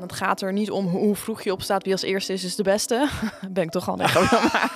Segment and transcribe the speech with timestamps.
[0.00, 2.62] Het gaat er niet om hoe vroeg je opstaat, wie als eerste is, is de
[2.62, 3.08] beste.
[3.50, 4.14] ben ik toch al net.
[4.14, 4.72] maar,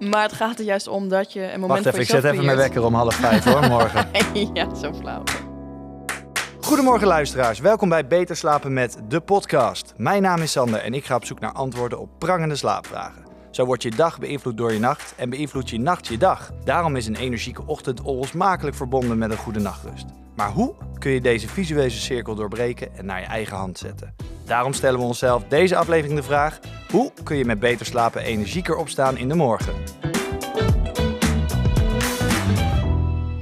[0.10, 2.32] maar het gaat er juist om dat je een moment Wacht even, voor ik zet
[2.32, 4.08] even mijn wekker om half vijf hoor, morgen.
[4.54, 5.22] ja, zo flauw.
[6.60, 9.94] Goedemorgen luisteraars, welkom bij Beter Slapen met de podcast.
[9.96, 13.24] Mijn naam is Sander en ik ga op zoek naar antwoorden op prangende slaapvragen.
[13.50, 16.50] Zo wordt je dag beïnvloed door je nacht en beïnvloedt je nacht je dag.
[16.64, 20.06] Daarom is een energieke ochtend onlosmakelijk verbonden met een goede nachtrust.
[20.36, 24.14] Maar hoe kun je deze visuele cirkel doorbreken en naar je eigen hand zetten?
[24.44, 26.58] Daarom stellen we onszelf deze aflevering de vraag:
[26.90, 29.74] hoe kun je met beter slapen energieker opstaan in de morgen?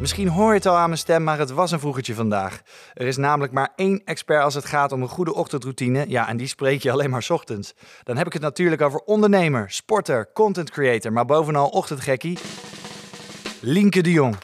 [0.01, 2.62] Misschien hoor je het al aan mijn stem, maar het was een vroegertje vandaag.
[2.95, 6.05] Er is namelijk maar één expert als het gaat om een goede ochtendroutine.
[6.09, 7.75] Ja, en die spreek je alleen maar ochtends.
[8.03, 12.39] Dan heb ik het natuurlijk over ondernemer, sporter, content creator, maar bovenal ochtendgekkie.
[13.61, 14.37] Lienke de Jong.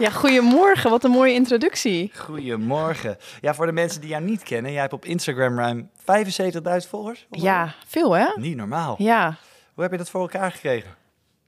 [0.00, 0.90] Ja, goedemorgen.
[0.90, 2.10] Wat een mooie introductie.
[2.16, 3.16] Goedemorgen.
[3.40, 7.26] Ja, voor de mensen die jou niet kennen, jij hebt op Instagram ruim 75.000 volgers.
[7.30, 8.26] Ja, veel hè?
[8.34, 8.94] Niet normaal.
[8.98, 9.36] Ja,
[9.74, 10.98] Hoe heb je dat voor elkaar gekregen?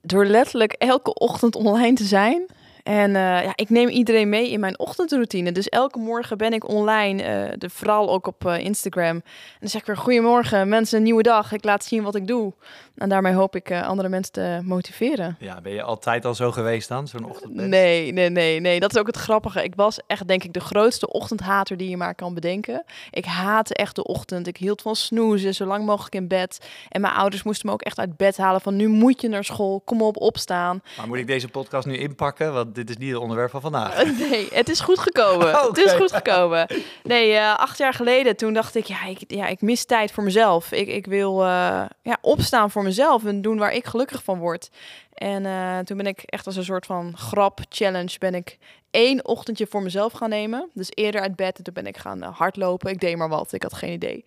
[0.04, 2.46] door letterlijk elke ochtend online te zijn.
[2.82, 5.52] En eh, ja, ik neem iedereen mee in mijn ochtendroutine.
[5.52, 9.04] Dus elke morgen ben ik online, eh, de, vooral ook op eh, Instagram.
[9.04, 9.22] En
[9.60, 11.52] dan zeg ik weer, goedemorgen mensen, een nieuwe dag.
[11.52, 12.52] Ik laat zien wat ik doe.
[12.94, 15.36] En daarmee hoop ik andere mensen te motiveren.
[15.38, 17.68] Ja, ben je altijd al zo geweest dan, zo'n ochtendmens?
[17.68, 18.80] Nee, nee, nee, nee.
[18.80, 19.64] Dat is ook het grappige.
[19.64, 22.84] Ik was echt, denk ik, de grootste ochtendhater die je maar kan bedenken.
[23.10, 24.46] Ik haatte echt de ochtend.
[24.46, 26.68] Ik hield van snoezen, zo lang mogelijk in bed.
[26.88, 29.44] En mijn ouders moesten me ook echt uit bed halen van nu moet je naar
[29.44, 30.82] school, kom op, opstaan.
[30.96, 32.52] Maar moet ik deze podcast nu inpakken?
[32.52, 34.04] Want dit is niet het onderwerp van vandaag.
[34.30, 35.50] Nee, het is goed gekomen.
[35.68, 36.66] Het is goed gekomen.
[37.02, 40.24] Nee, eh, acht jaar geleden toen dacht ik, ja, ik, ja, ik mis tijd voor
[40.24, 40.72] mezelf.
[40.72, 44.70] Ik, ik wil eh, ja, opstaan voor mezelf en doen waar ik gelukkig van word.
[45.14, 48.58] En eh, toen ben ik echt als een soort van grap challenge ben ik
[48.90, 50.70] één ochtendje voor mezelf gaan nemen.
[50.74, 52.90] Dus eerder uit bed en toen ben ik gaan hardlopen.
[52.90, 54.24] Ik deed maar wat, ik had geen idee.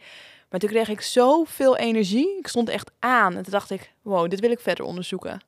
[0.49, 2.37] Maar toen kreeg ik zoveel energie.
[2.37, 5.41] Ik stond echt aan en toen dacht ik, wow, dit wil ik verder onderzoeken.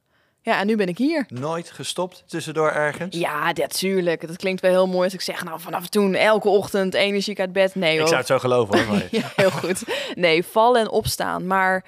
[0.48, 1.26] Ja, en nu ben ik hier.
[1.28, 3.18] Nooit gestopt tussendoor ergens?
[3.18, 4.28] Ja, natuurlijk.
[4.28, 7.54] Dat klinkt wel heel mooi als ik zeg, nou vanaf toen elke ochtend energiek uit
[7.54, 7.76] bed.
[7.76, 8.08] Nee Ik hoor.
[8.08, 8.94] zou het zo geloven hoor.
[8.94, 9.08] Maar...
[9.12, 9.84] Ja, heel goed.
[10.16, 11.48] Nee, vallen en opstaan.
[11.48, 11.86] Maar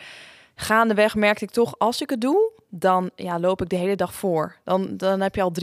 [0.55, 4.13] gaandeweg merkte ik toch, als ik het doe, dan ja, loop ik de hele dag
[4.13, 4.55] voor.
[4.63, 5.53] Dan, dan heb je al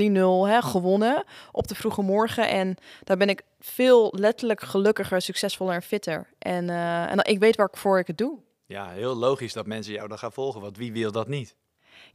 [0.46, 2.48] 3-0 hè, gewonnen op de vroege morgen.
[2.48, 6.28] En daar ben ik veel letterlijk gelukkiger, succesvoller en fitter.
[6.38, 8.38] En, eh, en ik weet waarvoor ik het doe.
[8.66, 11.56] Ja, heel logisch dat mensen jou dan gaan volgen, want wie wil dat niet?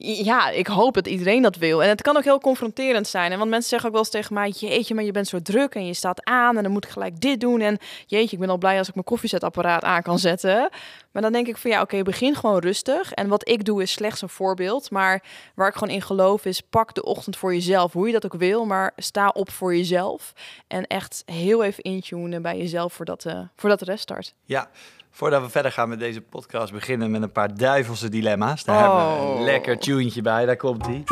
[0.03, 1.84] Ja, ik hoop dat iedereen dat wil.
[1.84, 3.31] En het kan ook heel confronterend zijn.
[3.31, 5.75] En want mensen zeggen ook wel eens tegen mij: Jeetje, maar je bent zo druk
[5.75, 7.62] en je staat aan en dan moet ik gelijk dit doen.
[7.62, 10.69] En jeetje, ik ben al blij als ik mijn koffiezetapparaat aan kan zetten.
[11.12, 13.12] Maar dan denk ik van ja, oké, begin gewoon rustig.
[13.14, 14.92] En wat ik doe is slechts een voorbeeld.
[14.92, 15.24] Maar
[15.56, 18.34] waar ik gewoon in geloof is: pak de ochtend voor jezelf, hoe je dat ook
[18.34, 18.66] wil.
[18.66, 20.34] Maar sta op voor jezelf.
[20.68, 24.34] En echt heel even intunen bij jezelf voordat, de voordat de rest start.
[24.46, 24.70] Ja,
[25.12, 28.64] voordat we verder gaan met deze podcast, beginnen met een paar duivelse dilemma's.
[28.64, 29.08] Daar Oh.
[29.10, 31.04] hebben we een lekker tunetje bij, daar komt ie.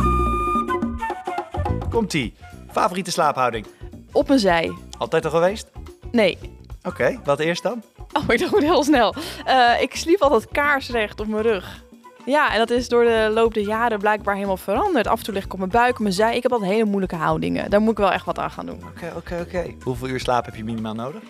[1.89, 2.33] Komt ie.
[2.71, 3.65] Favoriete slaaphouding?
[4.11, 4.71] Op een zij.
[4.97, 5.69] Altijd al geweest?
[6.11, 6.37] Nee,
[6.83, 7.83] Oké, wat eerst dan?
[8.13, 9.15] Oh, ik dacht heel snel.
[9.45, 11.83] Eh, ik sliep altijd kaarsrecht op mijn rug.
[12.25, 15.07] Ja, en dat is door de loop der jaren blijkbaar helemaal veranderd.
[15.07, 16.35] Af en toe lig ik op mijn buik, op mijn zij.
[16.35, 17.69] Ik heb altijd hele moeilijke houdingen.
[17.69, 18.83] Daar moet ik wel echt wat aan gaan doen.
[18.87, 19.73] Oké, oké, oké.
[19.83, 21.21] Hoeveel uur slaap heb je minimaal nodig?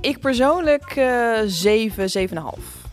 [0.00, 2.84] Ik persoonlijk eh 7, 7,5.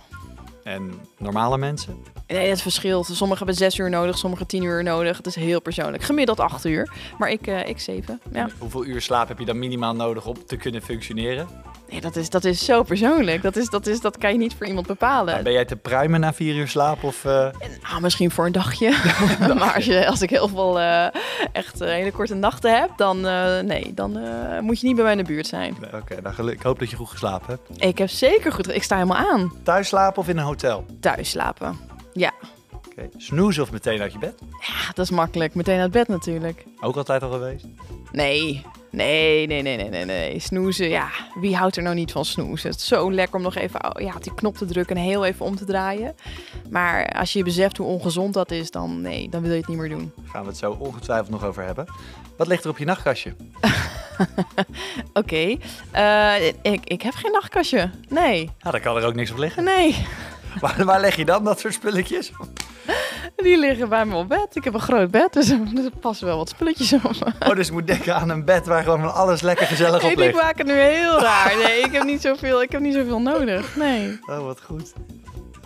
[0.63, 2.03] En normale mensen?
[2.28, 3.06] Nee, het verschilt.
[3.06, 5.17] Sommigen hebben 6 uur nodig, sommigen 10 uur nodig.
[5.17, 6.03] Het is heel persoonlijk.
[6.03, 6.91] Gemiddeld 8 uur.
[7.17, 8.22] Maar ik, eh ik 7.
[8.31, 8.50] Ja.
[8.59, 11.47] Hoeveel uur slaap heb je dan minimaal nodig om te kunnen functioneren?
[11.91, 13.41] Nee, dat is, dat is zo persoonlijk.
[13.41, 15.44] Dat, is, dat, is, dat kan je niet voor iemand bepalen.
[15.44, 17.03] Ben jij te pruimen na vier uur slaap?
[17.03, 17.47] Of, eh,
[17.90, 18.90] Nou, misschien voor een dagje.
[19.59, 21.06] maar als, je, als ik heel veel eh,
[21.52, 23.22] echt eh, hele korte nachten heb, dan,
[23.66, 24.12] nee, dan
[24.62, 25.75] moet je niet bij mij in de buurt zijn.
[25.81, 27.84] nee, Oké, nou, geluk- ik hoop dat je goed geslapen hebt.
[27.84, 28.69] Ik heb zeker goed.
[28.75, 29.53] Ik sta helemaal aan.
[29.63, 30.85] Thuis slapen of in een hotel?
[31.00, 31.78] Thuis slapen.
[32.13, 32.31] Ja,
[32.75, 33.09] Oké.
[33.18, 34.34] Snoezen of meteen uit je bed?
[34.59, 35.56] ja, dat is makkelijk.
[35.56, 36.66] Meteen uit bed natuurlijk.
[36.79, 37.66] Ook altijd al geweest?
[38.12, 40.40] Nee, nee, nee, nee, nee, nee, nee.
[40.40, 41.09] Snoezen, ja.
[41.40, 42.69] Wie houdt er nou niet van snoezen?
[42.69, 45.46] Het is zo lekker om nog even ja, die knop te drukken en heel even
[45.46, 46.16] om te draaien.
[46.70, 49.78] Maar als je beseft hoe ongezond dat is, dan nee, dan wil je het niet
[49.78, 50.11] meer doen.
[50.32, 51.85] Gaan we het zo ongetwijfeld nog over hebben.
[52.38, 53.34] Wat ligt er op je nachtkastje?
[55.14, 55.58] Oké,
[55.91, 57.90] eh, ik, ik heb geen nachtkastje.
[58.09, 59.64] Nee, Nou, daar kan er ook niks op liggen.
[59.64, 60.05] nee.
[60.62, 62.32] Waar, waar leg je dan dat soort spulletjes?
[63.36, 64.48] Die liggen bij me op bed.
[64.56, 65.59] Ik heb een groot bed, dus er
[66.00, 67.03] passen wel wat spulletjes op.
[67.40, 70.12] Oh, dus ik moet denken aan een bed waar gewoon van alles lekker gezellig op
[70.12, 70.42] Ik ligt.
[70.42, 71.53] maak het nu heel raar.
[71.64, 73.76] Nee, ik heb niet zoveel, ik heb niet zoveel nodig.
[73.76, 74.20] Nee.
[74.26, 74.94] Oh, wat goed.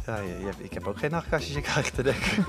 [0.05, 2.45] Ja, je, je ik heb ook geen nachtkastjes, ik krijg te denken.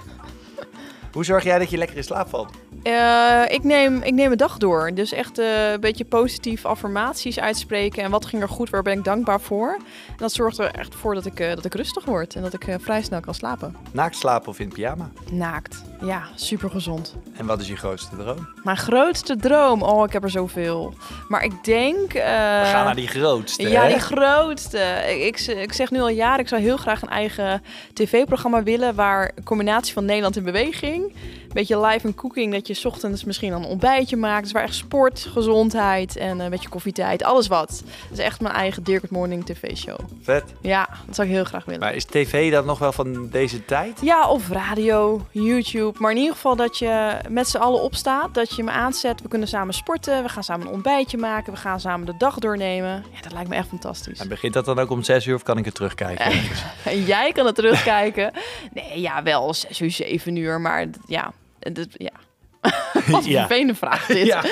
[1.17, 2.51] Hoe zorg jij dat je lekker in slaap valt?
[2.85, 4.91] Uh, ik, neem, ik neem een dag door.
[4.95, 8.03] Dus echt uh, een beetje positief affirmaties uitspreken.
[8.03, 9.77] En wat ging er goed, waar ben ik dankbaar voor?
[10.09, 12.53] En dat zorgt er echt voor dat ik, uh, dat ik rustig word en dat
[12.53, 13.77] ik vrij snel kan slapen.
[13.93, 15.11] Naakt slapen of in pyjama?
[15.31, 17.15] Naakt, ja, super gezond.
[17.37, 18.49] En wat is je grootste droom?
[18.63, 19.83] Mijn grootste droom?
[19.83, 20.95] Oh, ik heb er zoveel.
[21.29, 22.13] Maar ik denk...
[22.13, 23.89] We gaan naar die grootste, Ja, hè?
[23.89, 24.79] die grootste.
[25.09, 28.95] Ik, ik, ik zeg nu al jaren, ik zou heel graag een eigen tv-programma willen...
[28.95, 31.06] waar een combinatie van Nederland in beweging...
[31.07, 34.43] een beetje live en cooking, dat je 's ochtends misschien een ontbijtje maakt.
[34.43, 37.83] Dus waar echt sport, gezondheid en een beetje koffietijd, alles wat.
[38.09, 39.99] Dat is echt mijn eigen Dirk Good Morning tv-show.
[40.23, 40.45] Vet.
[40.61, 41.81] Ja, dat zou ik heel graag willen.
[41.81, 44.01] Maar is tv dan nog wel van deze tijd?
[44.03, 45.99] Ja, of radio, YouTube.
[46.01, 49.23] Maar in ieder geval dat je met z'n allen opstaat, dat je me aanzet.
[49.23, 52.39] We kunnen samen sporten, we gaan samen een ontbijtje maken, we gaan samen de dag
[52.39, 53.05] doornemen.
[53.13, 54.19] Ja, dat lijkt me echt fantastisch.
[54.19, 56.33] En begint dat dan ook om zes uur of kan ik het terugkijken?
[56.85, 58.33] en jij kan het terugkijken.
[58.73, 61.33] Nee, ja, wel zes uur, zeven uur, maar ja...
[61.73, 62.13] Dat, ja,
[63.11, 63.39] wat een Ja.
[63.47, 64.27] vervelende vraag dit.
[64.27, 64.43] ja.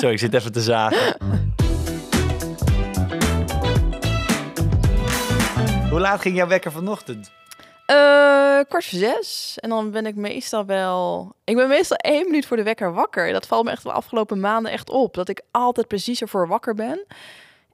[0.00, 1.16] Zo, ik zit even te zagen.
[5.90, 7.30] Hoe laat ging jouw wekker vanochtend?
[7.86, 7.96] Eh,
[8.68, 9.54] kwart voor zes.
[9.60, 11.32] En dan ben ik meestal wel...
[11.44, 13.32] Ik ben meestal één minuut voor de wekker wakker.
[13.32, 15.14] Dat valt me echt de afgelopen maanden echt op.
[15.14, 17.04] Dat ik altijd precies ervoor wakker ben.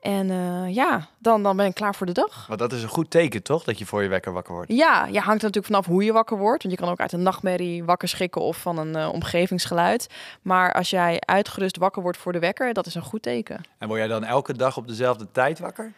[0.04, 2.46] En eh, ja, dan, dan ben ik klaar voor de dag.
[2.46, 3.64] Want dat is een goed teken, toch?
[3.64, 4.72] Dat je voor je wekker wakker wordt.
[4.72, 6.62] Ja, je hangt er natuurlijk vanaf hoe je wakker wordt.
[6.62, 10.06] Want je kan ook uit een nachtmerrie wakker schrikken of van een eh, omgevingsgeluid.
[10.42, 13.60] Maar als jij uitgerust wakker wordt voor de wekker, dat is een goed teken.
[13.78, 15.92] En word jij dan elke dag op dezelfde tijd wakker?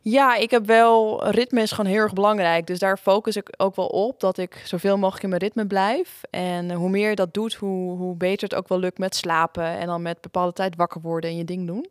[0.00, 1.26] Ja, ik heb wel...
[1.30, 2.66] Ritme is gewoon heel erg belangrijk.
[2.66, 4.20] Dus daar focus ik ook wel op.
[4.20, 6.20] Dat ik zoveel mogelijk in mijn ritme blijf.
[6.30, 9.64] En hoe meer je dat doet, hoe, hoe beter het ook wel lukt met slapen.
[9.64, 11.86] En dan met bepaalde tijd wakker worden en je ding doen.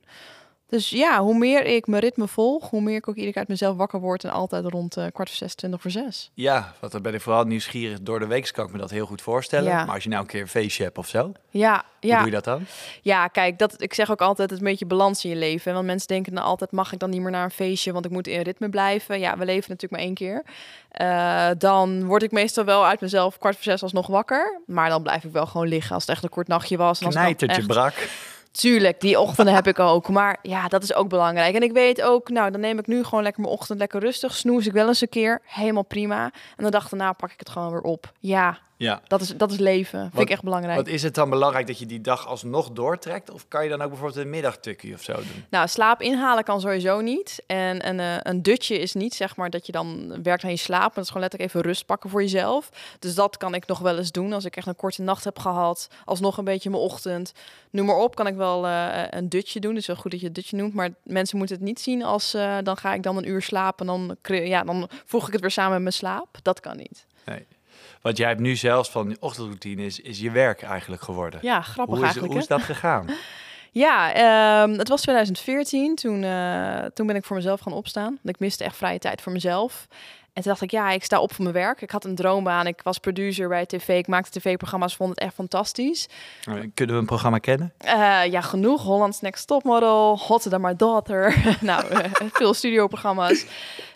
[0.72, 3.50] Dus ja, hoe meer ik mijn ritme volg, hoe meer ik ook iedere keer uit
[3.50, 4.24] mezelf wakker word.
[4.24, 6.32] En altijd rond eh, kwart voor zes, twintig voor zes.
[6.34, 8.02] Ja, want dan ben ik vooral nieuwsgierig.
[8.02, 9.70] Door de week kan ik me dat heel goed voorstellen.
[9.72, 9.86] Ja.
[9.86, 12.18] Maar als je nou een keer een feestje hebt of zo, Ja, hoe ja.
[12.18, 12.66] doe je dat dan?
[13.02, 15.74] Ja, kijk, dat, ik zeg ook altijd het een beetje balans in je leven.
[15.74, 18.12] Want mensen denken dan altijd, mag ik dan niet meer naar een feestje, want ik
[18.12, 19.20] moet in ritme blijven.
[19.20, 20.44] Ja, we leven natuurlijk maar één keer.
[20.92, 24.62] Eh, dan word ik meestal wel uit mezelf kwart voor zes alsnog wakker.
[24.66, 27.00] Maar dan blijf ik wel gewoon liggen als het echt een kort nachtje was.
[27.00, 27.94] En als Knijtertje echt- brak.
[28.51, 30.09] Tuurlijk, die ochtenden heb ik ook.
[30.09, 31.56] Maar ja, dat is ook belangrijk.
[31.56, 34.36] En ik weet ook, nou, dan neem ik nu gewoon lekker mijn ochtend lekker rustig.
[34.36, 35.42] Snoes ik wel eens een keer.
[35.45, 36.31] Helemaal prima.
[36.57, 38.12] En de dag daarna pak ik het gewoon weer op.
[38.19, 39.01] Ja, Ja.
[39.07, 40.10] dat is, dat is leven.
[40.10, 40.78] Vind ik echt belangrijk.
[40.78, 43.30] Wat is het dan belangrijk dat je die dag alsnog doortrekt?
[43.30, 45.45] Of kan je dan ook bijvoorbeeld een middagtukkie of zo doen?
[45.50, 47.44] Nou, slaap inhalen kan sowieso niet.
[47.48, 50.57] En een, eh, een dutje is niet, zeg maar, dat je dan werkt aan je
[50.57, 50.80] slaap.
[50.81, 52.69] Maar dat is gewoon letterlijk even rust pakken voor jezelf.
[53.00, 54.33] Dus dat kan ik nog wel eens doen.
[54.33, 57.34] Als ik echt een korte nacht heb gehad, alsnog een beetje mijn ochtend.
[57.69, 59.74] Noem maar op, kan ik wel eh, een dutje doen.
[59.74, 60.74] Dus wel goed dat je het dutje noemt.
[60.74, 63.89] Maar mensen moeten het niet zien als, eh, dan ga ik dan een uur slapen.
[63.89, 66.38] En dan, ja, dan voeg ik het weer samen met mijn slaap.
[66.42, 67.06] Dat kan niet.
[68.01, 71.39] Want jij hebt nu zelfs van die ochtendroutine is, is je werk eigenlijk geworden.
[71.44, 72.33] Ja, grappig hoe, is, eigenlijk.
[72.33, 73.06] hoe is dat gegaan?
[73.74, 75.95] Ja, ehm, het was 2014.
[75.95, 78.19] Toen, eh, toen ben ik voor mezelf gaan opstaan.
[78.24, 79.88] Ik miste echt vrije tijd voor mezelf.
[80.33, 81.81] En toen dacht ik, ja, ik sta op voor mijn werk.
[81.81, 82.68] Ik had een droombaan.
[82.68, 83.88] Ik was producer bij tv.
[83.88, 84.95] Ik maakte tv-programma's.
[84.95, 86.09] Vond het echt fantastisch.
[86.44, 87.74] Eh, Kunnen we een programma kennen?
[87.77, 88.83] Eh, ja, genoeg.
[88.83, 90.18] Holland's Next Topmodel.
[90.18, 91.36] Hotter Than My Daughter.
[91.62, 93.45] nou, eh, veel studioprogramma's.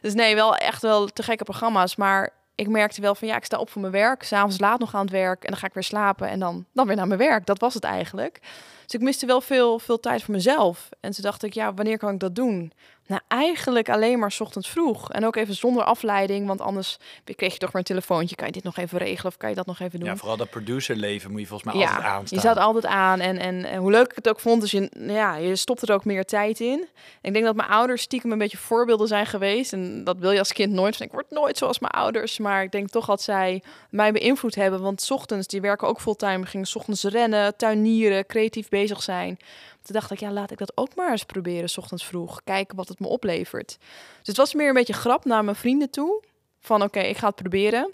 [0.01, 1.95] Dus nee, wel echt wel te gekke programma's.
[1.95, 4.23] Maar ik merkte wel van, ja, ik sta op voor mijn werk.
[4.23, 5.43] S'avonds laat nog aan het werk.
[5.43, 6.27] En dan ga ik weer slapen.
[6.27, 7.45] En dan, dan weer naar mijn werk.
[7.45, 8.39] Dat was het eigenlijk.
[8.85, 10.89] Dus ik miste wel veel, veel tijd voor mezelf.
[10.99, 12.71] En toen dacht ik, ja, wanneer kan ik dat doen?
[13.07, 15.11] Nou, eigenlijk alleen maar 's ochtends vroeg.
[15.11, 16.97] En ook even zonder afleiding, want anders
[17.35, 18.35] kreeg je toch maar een telefoontje.
[18.35, 20.07] Kan je dit nog even regelen of kan je dat nog even doen?
[20.07, 22.37] Ja, vooral dat producerleven moet je volgens mij altijd aanstaan.
[22.37, 23.19] je staat altijd aan.
[23.19, 25.93] En, en, en hoe leuk ik het ook vond, dus je, ja, je stopt er
[25.93, 26.87] ook meer tijd in.
[27.21, 29.73] Ik denk dat mijn ouders stiekem een beetje voorbeelden zijn geweest.
[29.73, 30.99] En dat wil je als kind nooit.
[30.99, 32.37] Ik word nooit zoals mijn ouders.
[32.37, 34.81] Maar ik denk toch dat zij mij beïnvloed hebben.
[34.81, 39.37] Want 's ochtends, die werken ook fulltime, gingen 's ochtends rennen, tuinieren, creatief bezig zijn.
[39.81, 42.41] Toen dacht ik, ja, laat ik dat ook maar eens proberen, 's ochtends vroeg.
[42.43, 43.77] Kijken wat het me oplevert.
[44.17, 46.23] Dus het was meer een beetje grap naar mijn vrienden toe.
[46.59, 47.93] Van oké, ik ga het proberen.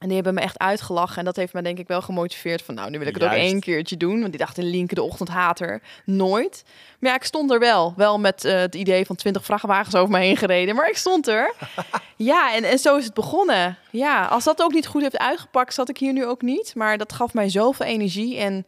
[0.00, 1.18] En die hebben me echt uitgelachen.
[1.18, 2.74] En dat heeft me denk ik wel gemotiveerd van...
[2.74, 4.20] nou, nu wil ik het ook één keertje doen.
[4.20, 5.82] Want die dachten, Linke de ochtendhater.
[6.04, 6.62] Nooit.
[6.98, 7.94] Maar ja, ik stond er wel.
[7.96, 10.74] Wel met eh, het idee van 20 vrachtwagens over me heen gereden.
[10.74, 11.54] Maar ik stond er.
[12.16, 13.78] ja, en, en zo is het begonnen.
[13.90, 15.74] Ja, als dat ook niet goed heeft uitgepakt...
[15.74, 16.74] zat ik hier nu ook niet.
[16.74, 18.38] Maar dat gaf mij zoveel energie.
[18.38, 18.66] En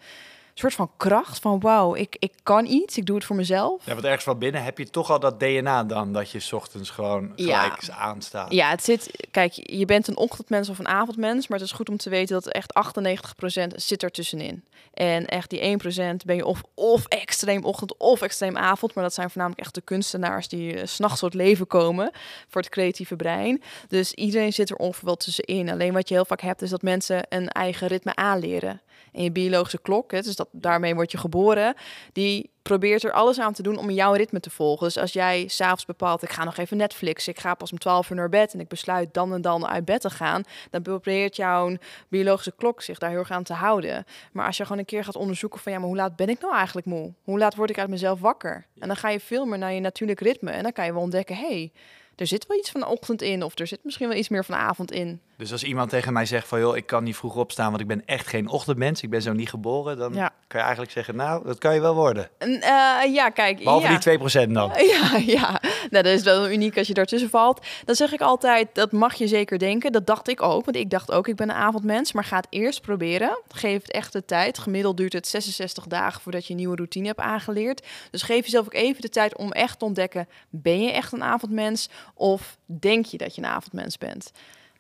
[0.55, 3.87] soort van kracht van wauw, ik, ik kan iets, ik doe het voor mezelf.
[3.87, 6.53] Ja, want ergens van binnen heb je toch al dat DNA dan, dat je 's
[6.53, 7.61] ochtends gewoon Ja.
[7.61, 8.53] gelijk aanstaat.
[8.53, 9.11] Ja, het zit.
[9.31, 12.35] Kijk, je bent een ochtendmens of een avondmens, maar het is goed om te weten
[12.35, 14.65] dat echt 98% zit er tussenin.
[14.95, 19.15] En echt die 1% ben je of, of extreem ochtend of extreem avond, maar dat
[19.15, 22.11] zijn voornamelijk echt de kunstenaars die eh, 's s'nachts tot leven komen
[22.49, 23.63] voor het creatieve brein.
[23.89, 25.71] Dus iedereen zit er ongeveer wel tussenin.
[25.71, 28.81] Alleen wat je heel vaak hebt is dat mensen een eigen ritme aanleren.
[29.13, 31.75] En je biologische klok, hè, dus dat, daarmee word je geboren,
[32.13, 34.87] die probeert er alles aan te doen om jouw ritme te volgen.
[34.87, 38.11] Dus als jij s'avonds bepaalt, ik ga nog even Netflix, ik ga pas om 12
[38.11, 41.37] uur naar bed en ik besluit dan en dan uit bed te gaan, dan probeert
[41.37, 41.77] jouw
[42.09, 44.05] biologische klok zich daar heel erg aan te houden.
[44.33, 46.41] Maar als je gewoon een keer gaat onderzoeken van ja, maar hoe laat ben ik
[46.41, 47.13] nou eigenlijk moe?
[47.23, 48.67] Hoe laat word ik uit mezelf wakker?
[48.79, 51.03] En dan ga je veel meer naar je natuurlijk ritme en dan kan je wel
[51.03, 51.73] ontdekken, hé, hey,
[52.17, 54.45] er zit wel iets van de ochtend in of er zit misschien wel iets meer
[54.45, 55.21] van de avond in.
[55.37, 57.87] Dus als iemand tegen mij zegt van, joh, ik kan niet vroeg opstaan, want ik
[57.87, 60.29] ben echt geen ochtendmens, ik ben zo niet geboren, dan Ja.
[60.47, 62.29] kan je eigenlijk zeggen, nou, dat kan je wel worden.
[62.39, 63.59] En, eh, ja, kijk.
[63.59, 63.99] Behalve ja.
[63.99, 64.73] die 2% dan.
[64.93, 65.61] Ja, ja.
[65.91, 67.67] Nou, dat is wel uniek als je daartussen valt.
[67.85, 69.93] Dan zeg ik altijd, dat mag je zeker denken.
[69.93, 72.13] Dat dacht ik ook, want ik dacht ook, ik ben een avondmens.
[72.13, 73.39] Maar ga het eerst proberen.
[73.49, 74.59] Geef het echt de tijd.
[74.59, 77.87] Gemiddeld duurt het 66 dagen voordat je een nieuwe routine hebt aangeleerd.
[78.11, 81.23] Dus geef jezelf ook even de tijd om echt te ontdekken, ben je echt een
[81.23, 81.89] avondmens?
[82.15, 84.33] Of denk je dat je een avondmens bent?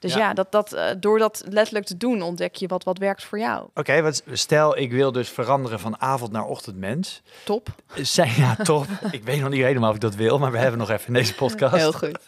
[0.02, 0.18] Dus Ja.
[0.18, 3.38] ja, dat, dat, eh, door dat letterlijk te doen, ontdek je wat, wat werkt voor
[3.38, 3.68] jou.
[3.74, 7.22] Oké, wat stel ik wil dus veranderen van avond naar ochtendmens.
[7.44, 7.68] Top.
[7.94, 8.86] Zijn ja, top.
[9.10, 11.12] ik weet nog niet helemaal of ik dat wil, maar we hebben nog even in
[11.12, 11.74] deze podcast.
[11.74, 12.18] Heel goed.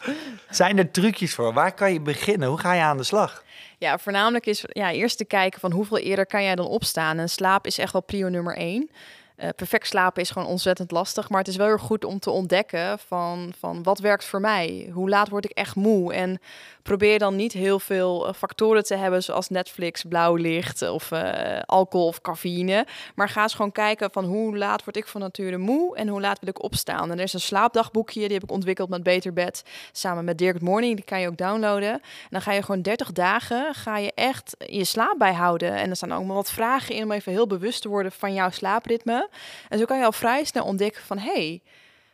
[0.49, 1.53] Zijn er trucjes voor?
[1.53, 2.47] Waar kan je beginnen?
[2.47, 3.43] Hoe ga je aan de slag?
[3.77, 7.17] Ja, voornamelijk is ja, eerst te kijken van hoeveel eerder kan jij dan opstaan.
[7.17, 8.89] En slaap is echt wel prio nummer één.
[9.35, 11.29] Eh, perfect slapen is gewoon ontzettend lastig.
[11.29, 14.89] Maar het is wel heel goed om te ontdekken van, van wat werkt voor mij?
[14.93, 16.13] Hoe laat word ik echt moe?
[16.13, 16.39] En
[16.85, 21.59] probeer dan niet heel veel eh, factoren te hebben zoals Netflix, blauw licht of eh,
[21.65, 22.85] alcohol of cafeïne.
[23.15, 26.21] Maar ga eens gewoon kijken van hoe laat word ik van nature moe en hoe
[26.21, 27.11] laat wil ik opstaan.
[27.11, 30.61] En er is een slaapdagboekje, die heb ik ontwikkeld met Beter Bed samen met Dirk
[30.61, 30.95] Morning.
[30.95, 31.91] Die kan je ook downloaden.
[31.91, 35.73] En dan ga je gewoon 30 dagen ga je echt je slaap bijhouden.
[35.73, 38.33] En er staan ook maar wat vragen in om even heel bewust te worden van
[38.33, 39.29] jouw slaapritme.
[39.69, 41.61] En zo kan je al vrij snel ontdekken van hé, hey,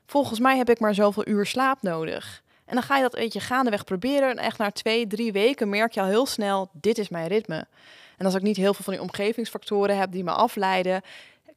[0.05, 2.41] volgens mij heb ik maar zoveel uur slaap nodig.
[2.71, 4.29] En dan ga je dat weet je gaandeweg proberen.
[4.29, 7.65] En echt na twee, drie weken merk je al heel snel, dit is mijn ritme.
[8.17, 11.01] En als ik niet heel veel van die omgevingsfactoren heb die me afleiden,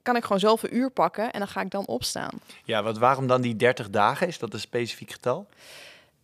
[0.02, 2.30] kan ik gewoon zoveel uur pakken en dan ga ik dan opstaan.
[2.64, 4.26] Ja, wat, waarom dan die 30 dagen?
[4.26, 5.46] Is dat een specifiek getal?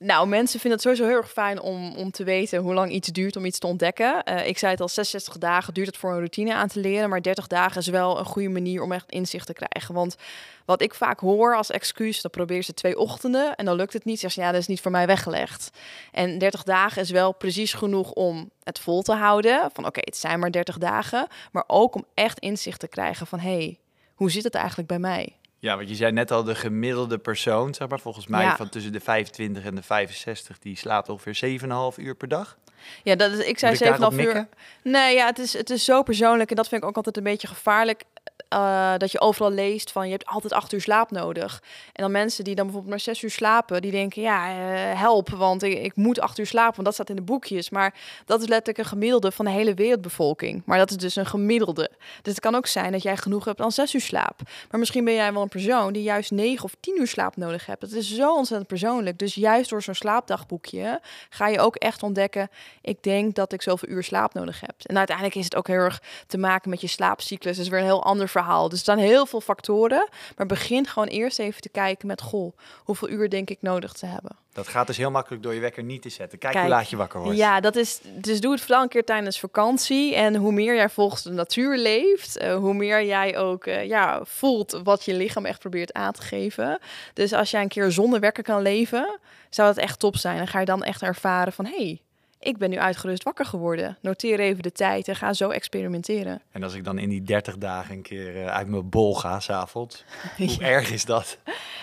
[0.03, 3.09] Nou, mensen vinden het sowieso heel erg fijn om, om te weten hoe lang iets
[3.09, 4.23] duurt om iets te ontdekken.
[4.25, 7.09] Eh, ik zei het al, 66 dagen duurt het voor een routine aan te leren.
[7.09, 9.95] Maar 30 dagen is wel een goede manier om echt inzicht te krijgen.
[9.95, 10.17] Want
[10.65, 14.05] wat ik vaak hoor als excuus, dan probeer ze twee ochtenden en dan lukt het
[14.05, 14.21] niet.
[14.21, 15.71] Zeg je, ja, dat is niet voor mij weggelegd.
[16.13, 19.71] En 30 dagen is wel precies genoeg om het vol te houden.
[19.73, 21.27] Van oké, het zijn maar 30 dagen.
[21.53, 23.79] Maar ook om echt inzicht te krijgen van, hé, hey,
[24.15, 25.37] hoe zit het eigenlijk bij mij?
[25.61, 28.57] Ja, want je zei net al de gemiddelde persoon, zeg maar, volgens mij Ja.
[28.57, 32.57] van tussen de 25 en de 65, die slaapt ongeveer 7,5 uur per dag.
[33.03, 34.49] Ja, dat is, ik zei Moet ik daarop 7,5 uur.
[34.83, 37.23] Nee, ja, het is, het is zo persoonlijk en dat vind ik ook altijd een
[37.23, 38.03] beetje gevaarlijk.
[38.51, 41.63] Eh, dat je overal leest van je hebt altijd acht uur slaap nodig.
[41.93, 45.29] En dan mensen die dan bijvoorbeeld maar zes uur slapen, die denken ja, eh, help,
[45.29, 47.71] want ik, ik moet acht uur slapen, want dat staat in de boekjes.
[47.71, 50.63] Maar dat is letterlijk een gemiddelde van de hele wereldbevolking.
[50.65, 51.91] Maar dat is dus een gemiddelde.
[52.23, 54.41] Dus het kan ook zijn dat jij genoeg hebt aan zes uur slaap.
[54.71, 57.67] Maar misschien ben jij wel een persoon die juist negen of tien uur slaap nodig
[57.67, 57.83] hebt.
[57.83, 59.19] Het is zo ontzettend persoonlijk.
[59.19, 62.49] Dus juist door zo'n slaapdagboekje ga je ook echt ontdekken,
[62.81, 64.75] ik denk dat ik zoveel uur slaap nodig heb.
[64.83, 67.57] En uiteindelijk is het ook heel erg te maken met je slaapcyclus.
[67.57, 68.69] Dat is weer een heel ander verhaal.
[68.69, 70.09] Dus er staan heel veel factoren.
[70.37, 74.07] Maar begin gewoon eerst even te kijken met, goh, hoeveel uur denk ik nodig te
[74.07, 74.37] hebben?
[74.53, 76.39] Dat gaat dus heel makkelijk door je wekker niet te zetten.
[76.39, 77.39] Kijk, Kijk, hoe laat je wakker wordt.
[77.39, 78.01] Ja, dat is.
[78.15, 80.15] Dus doe het vooral een keer tijdens vakantie.
[80.15, 84.21] En hoe meer jij volgens de natuur leeft, eh, hoe meer jij ook eh, ja,
[84.25, 86.79] voelt wat je lichaam echt probeert aan te geven.
[87.15, 89.19] Dus als jij een keer zonder wekker kan leven,
[89.51, 90.39] zou dat echt top zijn.
[90.39, 91.67] En ga je dan echt ervaren van.
[91.67, 92.01] Hey,
[92.41, 93.99] ik ben nu uitgerust wakker geworden.
[94.01, 96.43] Noteer even de tijd en ga zo experimenteren.
[96.53, 99.41] En als ik dan in die 30 dagen een keer eh, uit mijn bol ga
[99.41, 100.05] s'avonds,
[100.37, 101.39] hoe erg is dat?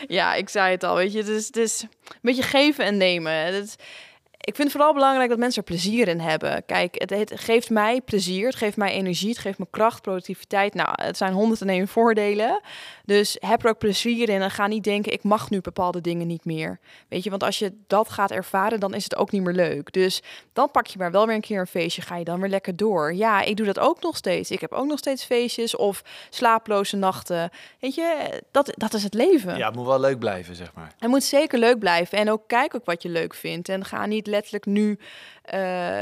[0.07, 1.17] Ja, ik zei het al, weet je.
[1.17, 1.89] Het is, het is een
[2.21, 3.33] beetje geven en nemen.
[3.33, 3.75] Het,
[4.47, 6.65] ik vind het vooral belangrijk dat mensen er plezier in hebben.
[6.65, 10.73] Kijk, het, het geeft mij plezier, het geeft mij energie, het geeft me kracht, productiviteit.
[10.73, 12.61] Nou, het zijn 101 voordelen.
[13.05, 16.27] Dus heb er ook plezier in en ga niet denken, ik mag nu bepaalde dingen
[16.27, 16.79] niet meer.
[17.07, 19.93] Weet je, want als je dat gaat ervaren, dan is het ook niet meer leuk.
[19.93, 20.21] Dus
[20.53, 22.75] dan pak je maar wel weer een keer een feestje, ga je dan weer lekker
[22.75, 23.13] door.
[23.13, 24.51] Ja, ik doe dat ook nog steeds.
[24.51, 27.49] Ik heb ook nog steeds feestjes of slaaploze nachten.
[27.79, 29.57] Weet je, dat, dat is het leven.
[29.57, 30.93] Ja, het moet wel leuk blijven, zeg maar.
[30.99, 32.17] Het moet zeker leuk blijven.
[32.17, 33.69] En ook kijk ook wat je leuk vindt.
[33.69, 34.99] En ga niet letterlijk nu
[35.41, 35.59] eh,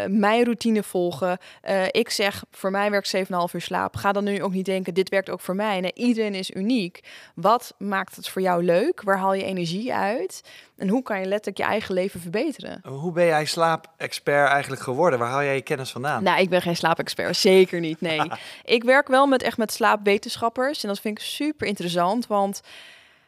[0.07, 1.37] mijn routine volgen.
[1.61, 3.95] Eh, ik zeg, voor mij werkt 7,5 uur slaap.
[3.95, 5.79] Ga dan nu ook niet denken, dit werkt ook voor mij.
[5.79, 7.03] Nee, iedereen is uniek.
[7.35, 9.01] Wat maakt het voor jou leuk?
[9.01, 10.41] Waar haal je energie uit?
[10.77, 12.81] En hoe kan je letterlijk je eigen leven verbeteren?
[12.83, 15.19] Hoe ben jij slaapexpert eigenlijk geworden?
[15.19, 16.23] Waar haal jij je kennis vandaan?
[16.23, 18.01] Nou, ik ben geen slaapexpert, zeker niet.
[18.01, 18.21] Nee,
[18.63, 22.61] ik werk wel met echt met slaapwetenschappers en dat vind ik super interessant, want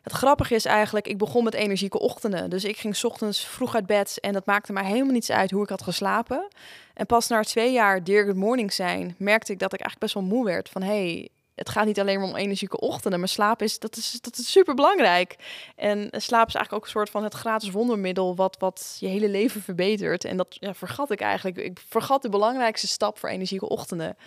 [0.08, 2.50] het grappige is eigenlijk, ik begon met energieke ochtenden.
[2.50, 5.64] Dus ik ging ochtends vroeg uit bed en dat maakte mij helemaal niets uit hoe
[5.64, 6.48] ik had geslapen.
[6.94, 10.14] En pas na twee jaar Dear Good Morning zijn, merkte ik dat ik eigenlijk best
[10.14, 10.70] wel moe werd.
[10.70, 14.18] Van hey, het gaat niet alleen maar om energieke ochtenden, maar slaap is, dat is,
[14.22, 15.36] dat is super belangrijk.
[15.76, 19.30] En slaap is eigenlijk ook een soort van het gratis wondermiddel wat, wat je hele
[19.30, 20.24] leven verbetert.
[20.24, 21.58] En dat ja, vergat ik eigenlijk.
[21.58, 24.18] Ik vergat de belangrijkste stap voor energieke ochtenden.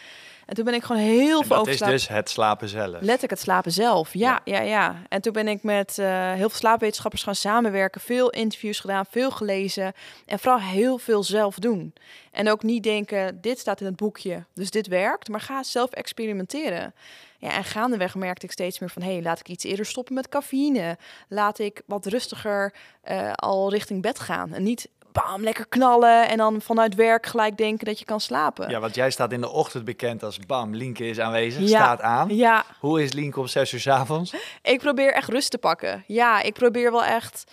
[0.46, 2.68] En toen ben ik gewoon heel En veel dat over is slaap- dus het slapen
[2.68, 2.92] zelf.
[2.92, 4.14] Letterlijk het slapen zelf.
[4.14, 5.02] Ja, ja, ja.
[5.08, 8.00] En toen ben ik met eh, heel veel slaapwetenschappers gaan samenwerken.
[8.00, 9.92] Veel interviews gedaan, veel gelezen.
[10.26, 11.92] En vooral heel veel zelf doen.
[12.30, 15.28] En ook niet denken, dit staat in het boekje, dus dit werkt.
[15.28, 16.94] Maar ga zelf experimenteren.
[17.38, 19.02] Ja, en gaandeweg merkte ik steeds meer van...
[19.02, 20.98] hé, hey, laat ik iets eerder stoppen met cafeïne.
[21.28, 24.52] Laat ik wat rustiger eh, al richting bed gaan.
[24.52, 26.28] En niet bam, lekker knallen...
[26.28, 28.70] en dan vanuit werk gelijk denken dat je kan slapen.
[28.70, 31.66] Ja, want jij staat in de ochtend bekend als bam, Lienke is aanwezig, Ja.
[31.66, 32.34] staat aan.
[32.36, 34.34] ja Hoe is Lienke om zes uur 's avonds?
[34.62, 36.04] Ik probeer echt rust te pakken.
[36.06, 37.44] Ja, ik probeer wel echt.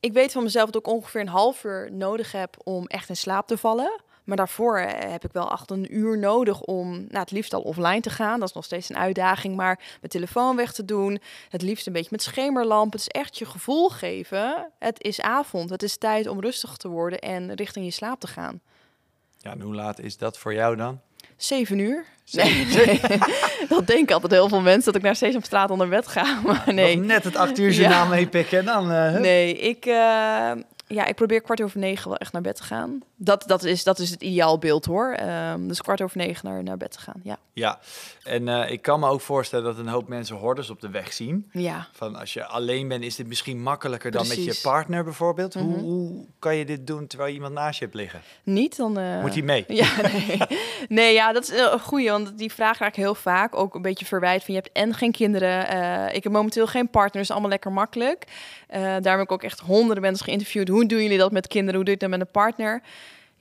[0.00, 3.16] Ik weet van mezelf dat ik ongeveer een half uur nodig heb om echt in
[3.16, 4.00] slaap te vallen.
[4.24, 7.60] Maar daarvoor eh, heb ik wel acht een uur nodig om nou, het liefst al
[7.60, 8.38] offline te gaan.
[8.40, 9.56] Dat is nog steeds een uitdaging.
[9.56, 11.20] Maar mijn telefoon weg te doen.
[11.48, 12.92] Het liefst een beetje met schemerlamp.
[12.92, 14.70] Het is echt je gevoel geven.
[14.78, 15.70] Het is avond.
[15.70, 18.60] Het is tijd om rustig te worden en richting je slaap te gaan.
[19.38, 21.00] Ja, en hoe laat is dat voor jou dan?
[21.36, 22.04] Zeven uur?
[22.32, 23.00] Nee, nee.
[23.68, 26.40] dat denken altijd heel veel mensen dat ik naar Sesamstraat onder bed ga.
[26.46, 26.96] Maar nee.
[26.96, 27.76] Nog net het acht uur Ja.
[27.78, 28.90] journaal meepikken en dan...
[28.90, 29.14] eh.
[29.14, 29.92] Nee, ik, eh,
[30.86, 33.00] ja, ik probeer kwart over negen wel echt naar bed te gaan.
[33.16, 35.12] Dat, dat, is, dat is het ideaalbeeld hoor.
[35.12, 37.20] Ehm, dus kwart over negen naar, naar bed te gaan.
[37.22, 37.36] Ja.
[37.52, 37.78] Ja,
[38.22, 41.12] en eh, ik kan me ook voorstellen dat een hoop mensen hordes op de weg
[41.12, 41.48] zien.
[41.52, 41.88] Ja.
[41.92, 45.54] Van als je alleen bent, is dit misschien makkelijker dan met je partner bijvoorbeeld.
[45.54, 45.78] hoe, Mhm.
[45.80, 48.20] hoe kan je dit doen terwijl je iemand naast je hebt liggen?
[48.42, 48.98] Niet dan.
[48.98, 49.64] eh, Moet hij mee?
[49.82, 50.38] Ja, nee.
[50.88, 53.54] nee, ja, dat is een goeie, want die vraag raak ik heel vaak.
[53.56, 55.68] Ook een beetje verwijt van je hebt en geen kinderen.
[55.68, 58.24] eh, ik heb momenteel geen partner, dus allemaal lekker makkelijk.
[58.68, 60.68] Eh, daar heb ik ook echt honderden mensen geïnterviewd.
[60.68, 61.74] Hoe doen jullie dat met kinderen?
[61.74, 62.82] Hoe doe je dat met een partner?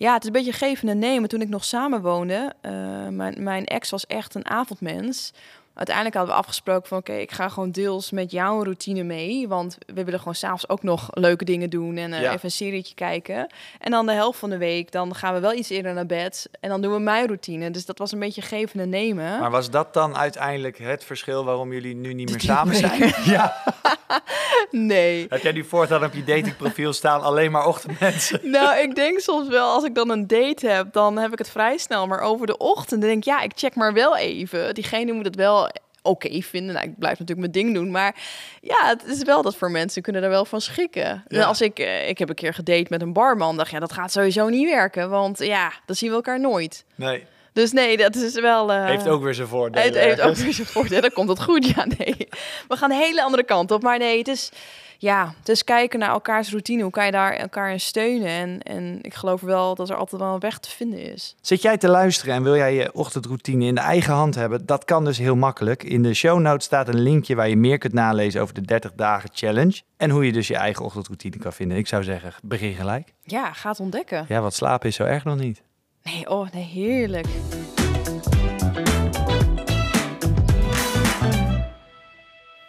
[0.03, 1.29] Ja, het is een beetje geven en nemen.
[1.29, 2.71] Toen ik nog samen woonde, eh,
[3.07, 5.33] mijn, mijn ex was echt een avondmens.
[5.75, 9.47] Uiteindelijk hadden we afgesproken van oké, ik ga gewoon deels met jouw routine mee.
[9.47, 12.27] Want we willen gewoon s'avonds ook nog leuke dingen doen en eh, Ja.
[12.31, 13.47] even een serietje kijken.
[13.79, 16.49] En dan de helft van de week, dan gaan we wel iets eerder naar bed.
[16.59, 17.71] En dan doen we mijn routine.
[17.71, 19.39] Dus dat was een beetje geven en nemen.
[19.39, 23.13] Maar was dat dan uiteindelijk het verschil waarom jullie nu niet meer samen zijn?
[23.25, 23.63] Ja.
[24.71, 25.25] Nee.
[25.29, 28.39] Heb jij nu voortaan op je datingprofiel staan alleen maar ochtendmensen?
[28.51, 31.49] Nou, ik denk soms wel, als ik dan een date heb, dan heb ik het
[31.49, 32.07] vrij snel.
[32.07, 34.73] Maar over de ochtend denk ik, ja, ik check maar wel even.
[34.73, 35.62] Diegene moet het wel
[36.03, 36.73] oké vinden.
[36.73, 37.91] Nou, ik blijf natuurlijk mijn ding doen.
[37.91, 38.15] Maar
[38.61, 41.23] ja, het is wel dat voor mensen kunnen er wel van schikken.
[41.27, 41.43] Ja.
[41.43, 44.11] Als ik, eh, ik heb een keer gedate met een barman, dacht ja, dat gaat
[44.11, 45.09] sowieso niet werken.
[45.09, 46.85] Want ja, dan zien we elkaar nooit.
[46.95, 48.71] Nee, Dus nee, dat is wel...
[48.71, 49.85] eh, heeft ook weer zijn voordelen.
[49.85, 51.01] Het heeft ook weer zijn voordeel.
[51.01, 51.65] Dan komt het goed.
[51.75, 52.15] Ja, nee.
[52.67, 53.83] We gaan een hele andere kant op.
[53.83, 54.51] Maar nee, het is...
[54.97, 56.81] Ja, het is kijken naar elkaars routine.
[56.81, 58.27] Hoe kan je daar elkaar in steunen?
[58.27, 61.35] En, en ik geloof wel dat er altijd wel een weg te vinden is.
[61.41, 64.65] Zit jij te luisteren en wil jij je ochtendroutine in de eigen hand hebben?
[64.65, 65.83] Dat kan dus heel makkelijk.
[65.83, 68.91] In de show notes staat een linkje waar je meer kunt nalezen over de 30
[68.95, 69.81] dagen challenge.
[69.97, 71.77] En hoe je dus je eigen ochtendroutine kan vinden.
[71.77, 73.13] Ik zou zeggen, begin gelijk.
[73.23, 74.25] Ja, ga het ontdekken.
[74.27, 75.61] Ja, wat slapen is zo erg nog niet.
[76.03, 77.27] Nee, oh, nee, heerlijk.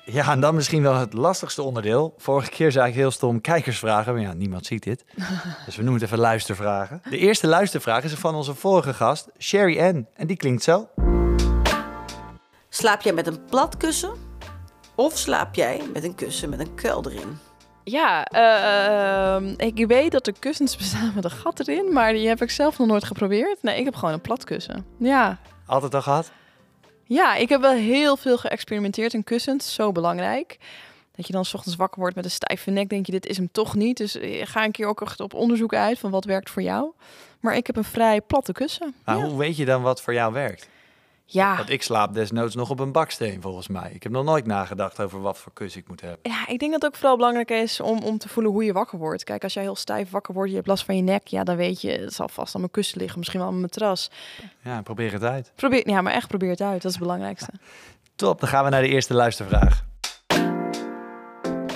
[0.05, 2.15] Ja, en dan misschien wel het lastigste onderdeel.
[2.19, 5.05] Vorige keer zei ik heel stom kijkersvragen, maar ja, niemand ziet dit.
[5.67, 7.03] Dus we noemen het even luistervragen.
[7.11, 10.07] De eerste luistervraag is van onze vorige gast, Sherry Ann.
[10.15, 10.89] En die klinkt zo.
[12.69, 14.13] Slaap jij met een plat kussen?
[14.95, 17.39] Of slaap jij met een kussen met een kuil erin?
[17.85, 21.93] Ja, eh, ehm, ik weet dat de kussens bestaan met een gat erin.
[21.93, 23.63] Maar die heb ik zelf nog nooit geprobeerd.
[23.63, 24.87] Nee, ik heb gewoon een plat kussen.
[24.99, 26.31] Ja, Altijd al gehad?
[27.05, 29.75] Ja, ik heb wel heel veel geëxperimenteerd in kussens.
[29.75, 30.59] Zo belangrijk.
[31.17, 32.89] Dat je dan 's ochtends wakker wordt met een stijve nek.
[32.89, 33.97] Denk je, dit is hem toch niet.
[33.97, 36.93] Dus eh, ga een keer ook echt op onderzoek uit van wat werkt voor jou.
[37.41, 38.95] Maar ik heb een vrij platte kussen.
[39.05, 39.25] Maar ja.
[39.25, 40.69] hoe weet je dan wat voor jou werkt?
[41.27, 41.57] Ja.
[41.57, 43.91] Want ik slaap desnoods nog op een baksteen, volgens mij.
[43.95, 46.19] Ik heb nog nooit nagedacht over wat voor kussen ik moet hebben.
[46.23, 48.73] ja, ik denk dat het ook vooral belangrijk is om, om te voelen hoe je
[48.73, 49.25] wakker wordt.
[49.25, 51.27] Kijk, als jij heel stijf wakker wordt, je hebt last van je nek.
[51.27, 53.19] Ja, dan weet je, het zal vast aan mijn kussen liggen.
[53.19, 54.11] Misschien wel aan mijn matras.
[54.63, 55.53] Ja, probeer het uit.
[55.55, 56.83] Probeer, ja, maar echt probeer het uit.
[56.83, 57.51] Dat is het belangrijkste.
[58.17, 59.85] Top, dan gaan we naar de eerste luistervraag.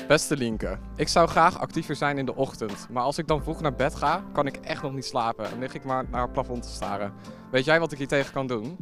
[0.09, 2.87] Beste Lienke, ik zou graag actiever zijn in de ochtend.
[2.91, 5.51] Maar als ik dan vroeg naar bed ga, kan ik echt nog niet slapen.
[5.51, 7.13] En lig ik maar naar het plafond te staren.
[7.51, 8.77] Weet jij wat ik hier tegen kan doen?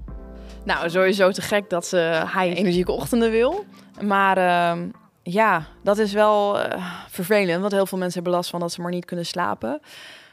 [0.67, 3.65] Nou, sowieso te gek dat ze high energieke ochtenden wil.
[4.01, 4.89] Maar ehm,
[5.23, 7.61] ja, dat is wel eh, vervelend.
[7.61, 9.81] Want heel veel mensen hebben last van dat ze maar niet kunnen slapen.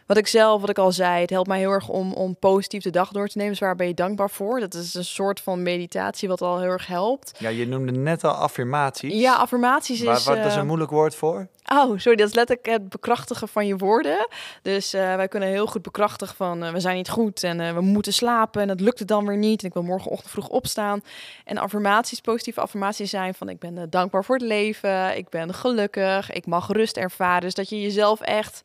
[0.08, 2.84] Wat ik zelf, wat ik al zei, het helpt mij heel erg om, om positief
[2.84, 3.52] de dag door te nemen.
[3.52, 4.60] Dus waar ben je dankbaar voor?
[4.60, 7.32] Dat is een soort van meditatie wat al heel erg helpt.
[7.40, 9.14] Ja, je noemde net al affirmaties.
[9.14, 10.06] Ja, affirmaties is...
[10.06, 11.48] Waar, wat is eh, een moeilijk woord voor?
[11.72, 14.28] Oh, sorry, dat is letterlijk het bekrachtigen van je woorden.
[14.62, 17.74] Dus eh, wij kunnen heel goed bekrachtigen van eh, we zijn niet goed en eh,
[17.74, 19.62] we moeten slapen en het lukt het dan weer niet.
[19.62, 21.02] En ik wil morgenochtend vroeg opstaan.
[21.46, 25.54] En affirmaties, positieve affirmaties zijn van ik ben eh, dankbaar voor het leven, ik ben
[25.54, 27.42] gelukkig, ik mag rust ervaren.
[27.42, 28.62] Dus dat je jezelf echt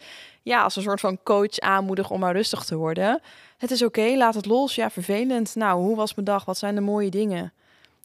[0.49, 3.21] ja, als een soort van coach aanmoedigt om maar rustig te worden.
[3.59, 4.75] Het is oké, laat het los.
[4.75, 5.55] Ja, vervelend.
[5.55, 6.45] Nou, hoe was mijn dag?
[6.45, 7.53] Wat zijn de mooie dingen?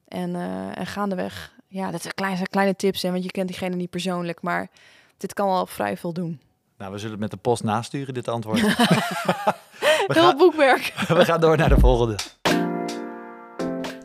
[0.08, 3.76] En, eh en gaandeweg, ja, dat zijn kleine, kleine tips, hè, want je kent diegene
[3.76, 4.68] niet persoonlijk, maar
[5.18, 6.42] dit kan al vrij veel doen.
[6.78, 8.60] Nou, we zullen het met de post nasturen, dit antwoord.
[10.08, 10.94] Heel gaan, boekwerk.
[11.08, 12.16] we gaan door naar de volgende.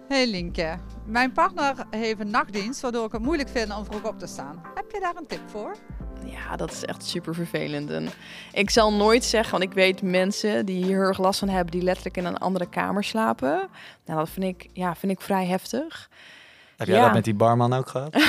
[0.09, 4.19] Hey Linke, mijn partner heeft een nachtdienst waardoor ik het moeilijk vind om vroeg op
[4.19, 4.63] te staan.
[4.75, 5.77] Heb je daar een tip voor?
[6.25, 7.91] Ja, dat is echt super vervelend.
[7.91, 8.09] En
[8.53, 11.71] ik zal nooit zeggen, want ik weet mensen die hier heel erg last van hebben,
[11.73, 13.69] die letterlijk in een andere kamer slapen.
[14.07, 16.09] Nou, dat vind ik, ja, vind ik vrij heftig.
[16.77, 17.05] Heb jij Ja.
[17.05, 18.15] dat met die barman ook gehad?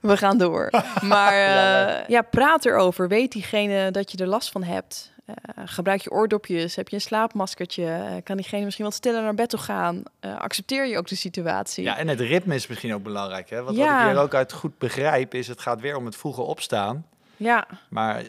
[0.00, 0.70] We gaan door.
[1.02, 1.32] Maar
[2.02, 3.08] eh, ja, praat erover.
[3.08, 5.11] Weet diegene dat je er last van hebt.
[5.34, 6.76] Eh, gebruik je oordopjes.
[6.76, 7.86] Heb je een slaapmaskertje?
[7.86, 10.02] Eh, kan diegene misschien wat stiller naar bed toe gaan?
[10.20, 11.84] Eh, accepteer je ook de situatie?
[11.84, 13.50] Ja, en het ritme is misschien ook belangrijk.
[13.50, 13.62] Hè?
[13.62, 13.92] Want Ja.
[13.96, 17.06] wat ik hier ook uit goed begrijp, is het gaat weer om het vroege opstaan.
[17.36, 17.66] ja.
[17.88, 18.22] Maar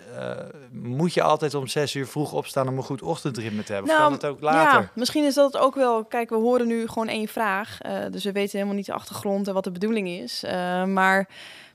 [0.72, 3.92] moet je altijd om zes uur vroeg opstaan om een goed ochtendritme te hebben?
[3.92, 4.82] of Nou, kan het ook later?
[4.82, 6.06] Ja, misschien is dat ook wel.
[6.06, 7.78] Kijk, we horen nu gewoon één vraag.
[8.12, 10.44] dus we weten helemaal niet de achtergrond en wat de bedoeling is.
[10.86, 11.28] Maar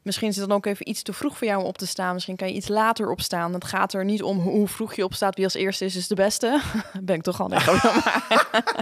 [0.09, 2.15] misschien is het dan ook even iets te vroeg voor jou om op te staan.
[2.15, 3.55] Misschien kan je iets later opstaan.
[3.55, 5.35] Het gaat er niet om hoe vroeg je opstaat.
[5.35, 6.61] Wie als eerste is, is de beste.
[7.03, 8.75] ben ik toch al net maar,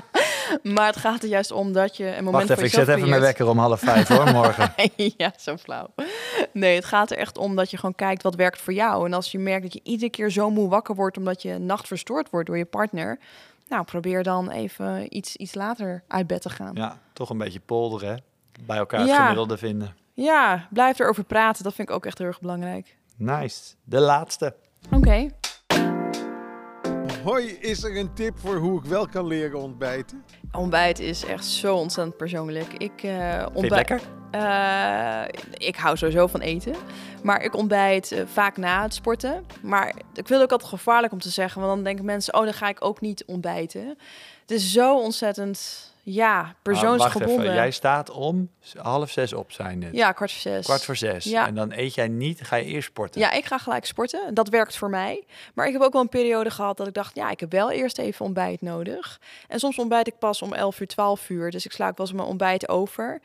[0.75, 3.09] maar het gaat er juist om dat je een moment Wacht even, ik zet even
[3.09, 4.73] mijn wekker om half vijf hoor, morgen.
[5.17, 5.89] ja, zo flauw.
[6.53, 9.07] Nee, het gaat er echt om dat je gewoon kijkt wat werkt voor jou.
[9.07, 11.87] En als je merkt dat je iedere keer zo moe wakker wordt omdat je nacht
[11.87, 13.19] verstoord wordt door je partner.
[13.69, 16.71] Nou, probeer dan even iets, iets later uit bed te gaan.
[16.75, 18.23] Ja, toch een beetje polderen?
[18.67, 19.21] Bij elkaar het Ja.
[19.21, 19.97] gemiddelde vinden.
[20.70, 21.64] Blijf erover praten.
[21.64, 22.96] Dat vind ik ook echt heel erg belangrijk.
[23.16, 23.74] Nice.
[23.85, 24.55] De laatste.
[24.90, 25.29] Oké.
[27.24, 30.24] Hoi, is er een tip voor hoe ik wel kan leren ontbijten?
[30.52, 32.72] Ontbijt is echt zo ontzettend persoonlijk.
[32.72, 33.88] Ik eh ontbijt.
[33.88, 34.00] lekker?
[34.31, 36.74] Eh, ik hou sowieso van eten.
[37.22, 39.44] Maar ik ontbijt eh, vaak na het sporten.
[39.62, 41.61] Maar ik wil ook altijd gevaarlijk om te zeggen.
[41.61, 43.98] Want dan denken mensen, oh, dan ga ik ook niet ontbijten.
[44.40, 47.40] Het is zo ontzettend, ja, Ah, wacht persoonsgebonden.
[47.40, 47.55] even.
[47.55, 49.88] Jij staat om half zes op zijn.
[49.92, 50.64] Ja, kwart voor zes.
[50.64, 51.25] Kwart voor zes.
[51.25, 51.47] Ja.
[51.47, 53.21] En dan eet jij niet, ga je eerst sporten.
[53.21, 54.35] Ja, ik ga gelijk sporten.
[54.35, 55.25] Dat werkt voor mij.
[55.55, 57.71] Maar ik heb ook wel een periode gehad dat ik dacht, ja, ik heb wel
[57.71, 59.21] eerst even ontbijt nodig.
[59.49, 61.51] En soms ontbijt ik pas om 11 uur, 12 uur.
[61.51, 63.21] Dus ik sla ook wel eens mijn ontbijt over.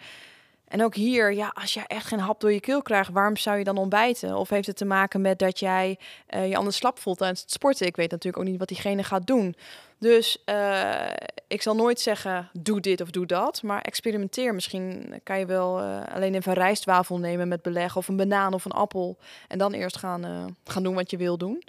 [0.67, 3.57] En ook hier, ja, als je echt geen hap door je keel krijgt, waarom zou
[3.57, 4.35] je dan ontbijten?
[4.35, 7.51] Of heeft het te maken met dat jij eh, je anders slap voelt tijdens het
[7.51, 7.85] sporten?
[7.87, 9.55] Ik weet natuurlijk ook niet wat diegene gaat doen.
[10.01, 11.09] Dus eh,
[11.47, 13.63] ik zal nooit zeggen, doe dit of doe dat.
[13.63, 14.53] Maar experimenteer.
[14.53, 17.95] Misschien kan je wel eh, alleen even een rijstwafel nemen met beleg...
[17.95, 19.17] of een banaan of een appel.
[19.47, 21.63] En dan eerst gaan, eh, gaan doen wat je wil doen.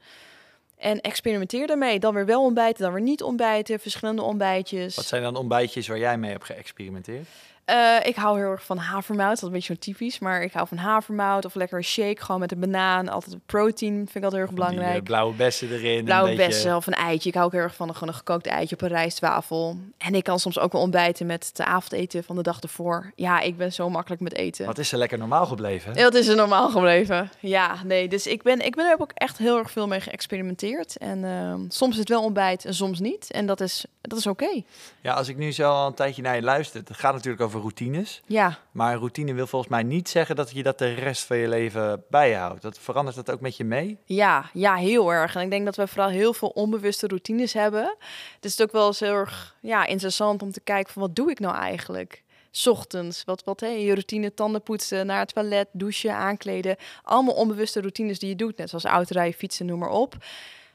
[0.76, 1.98] En experimenteer daarmee.
[1.98, 3.80] Dan weer wel ontbijten, dan weer niet ontbijten.
[3.80, 4.96] Verschillende ontbijtjes.
[4.96, 7.28] Wat zijn dan ontbijtjes waar jij mee hebt geëxperimenteerd?
[7.64, 9.28] Eh, ik hou heel erg van havermout.
[9.28, 10.18] Dat is een beetje zo typisch.
[10.18, 12.22] Maar ik hou van havermout of lekker een shake.
[12.22, 13.08] Gewoon met een banaan.
[13.08, 15.04] Altijd protein vind ik altijd heel erg Die, eh, belangrijk.
[15.04, 16.04] blauwe bessen erin.
[16.04, 16.50] Blauwe een beetje...
[16.50, 17.28] bessen of een eitje.
[17.28, 19.76] Ik hou ook heel erg van een, gewoon een gekookt eitje op een rijstwafel.
[19.98, 23.12] En ik kan soms ook wel ontbijten met de avondeten van de dag ervoor.
[23.14, 24.66] Ja, ik ben zo makkelijk met eten.
[24.66, 25.94] Wat is er lekker normaal gebleven?
[25.94, 27.30] Dat is er normaal gebleven.
[27.40, 28.08] Ja, nee.
[28.08, 30.96] Dus ik ben, ik ben er ook echt heel erg veel mee geëxperimenteerd.
[30.96, 33.30] En ehm, soms is het wel ontbijt en soms niet.
[33.30, 34.62] En dat is, dat is oké.
[35.00, 37.51] Ja, als ik nu zo al een tijdje naar je luister, het gaat natuurlijk over
[37.60, 38.22] routines.
[38.26, 41.48] Ja, Maar routine wil volgens mij niet zeggen dat je dat de rest van je
[41.48, 42.62] leven bijhoudt.
[42.62, 43.98] Dat verandert dat ook met je mee?
[44.04, 45.34] ja, ja, heel erg.
[45.34, 47.96] En ik denk dat we vooral heel veel onbewuste routines hebben.
[48.34, 51.30] Het is ook wel eens heel erg ja, interessant om te kijken van wat doe
[51.30, 52.22] ik nou eigenlijk?
[52.54, 56.76] 's ochtends, wat, wat hè, je routine, tanden poetsen, naar het toilet, douchen, aankleden.
[57.02, 60.16] Allemaal onbewuste routines die je doet, net zoals autorijden, fietsen, noem maar op.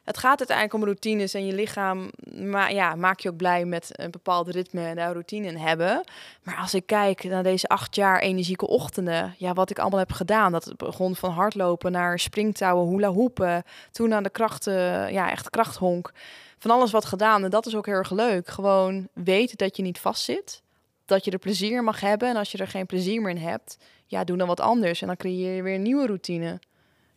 [0.07, 3.89] Het gaat uiteindelijk om routines en je lichaam ma ja, maak je ook blij met
[3.91, 6.03] een bepaald ritme en daar routine in hebben.
[6.43, 10.11] Maar als ik kijk naar deze acht jaar energieke ochtenden, ja, wat ik allemaal heb
[10.11, 10.51] gedaan.
[10.51, 15.49] Dat het begon van hardlopen naar springtouwen, hula hoepen, toen naar de krachten, ja, echt
[15.49, 16.11] krachthonk.
[16.57, 18.47] Van alles wat gedaan en dat is ook heel erg leuk.
[18.47, 20.61] Gewoon weten dat je niet vastzit,
[21.05, 23.77] dat je er plezier mag hebben en als je er geen plezier meer in hebt,
[24.05, 25.01] ja, doe dan wat anders.
[25.01, 26.59] En dan creëer je weer een nieuwe routine.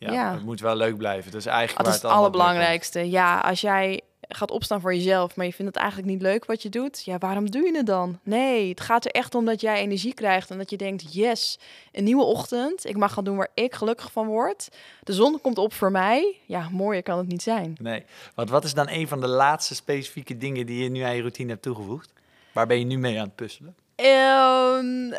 [0.00, 0.32] Ja, Ja.
[0.32, 1.30] Het moet wel leuk blijven.
[1.30, 3.10] Dat is eigenlijk Dat is het allerbelangrijkste.
[3.10, 6.62] Ja, als jij gaat opstaan voor jezelf, maar je vindt het eigenlijk niet leuk wat
[6.62, 8.18] je doet, ja, waarom doe je het dan?
[8.22, 11.58] Nee, het gaat er echt om dat jij energie krijgt en dat je denkt, yes,
[11.92, 12.86] een nieuwe ochtend.
[12.86, 14.68] Ik mag gaan doen waar ik gelukkig van word.
[15.02, 16.36] De zon komt op voor mij.
[16.46, 17.76] Ja, mooier kan het niet zijn.
[17.80, 18.04] Nee.
[18.34, 21.20] Want wat is dan een van de laatste specifieke dingen die je nu aan je
[21.20, 22.12] routine hebt toegevoegd?
[22.52, 23.74] Waar ben je nu mee aan het puzzelen?
[23.94, 25.12] Ehm,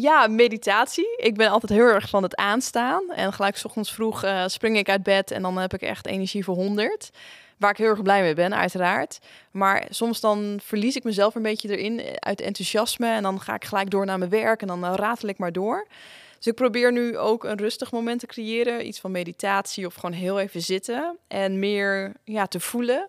[0.00, 1.16] ja, meditatie.
[1.16, 3.10] Ik ben altijd heel erg van het aanstaan.
[3.10, 6.06] En gelijk 's ochtends vroeg eh, spring ik uit bed en dan heb ik echt
[6.06, 7.10] energie voor 100.
[7.58, 9.18] Waar ik heel erg blij mee ben, uiteraard.
[9.50, 13.08] Maar soms dan verlies ik mezelf een beetje erin eh, uit enthousiasme.
[13.08, 15.52] En dan ga ik gelijk door naar mijn werk en dan eh, ratel ik maar
[15.52, 15.86] door.
[16.36, 18.86] Dus ik probeer nu ook een rustig moment te creëren.
[18.86, 21.18] Iets van meditatie of gewoon heel even zitten.
[21.28, 23.08] En meer ja, te voelen.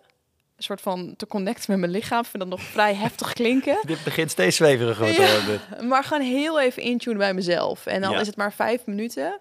[0.58, 2.20] Soort van te connecten met mijn lichaam.
[2.20, 3.78] Ik vind dat nog vrij heftig klinken.
[3.86, 5.88] Dit begint steeds zweveriger te worden.
[5.88, 7.86] Maar gewoon heel even intunen bij mezelf.
[7.86, 8.20] En dan Ja.
[8.20, 9.38] is het maar vijf minuten.